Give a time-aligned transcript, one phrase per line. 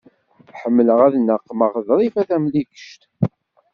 [0.59, 3.01] Ḥemmleɣ ad naqmeɣ Ḍrifa Tamlikect.